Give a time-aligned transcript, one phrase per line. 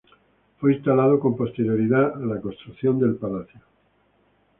[0.59, 3.61] Fue instalado con posterioridad a la construcción del palacio.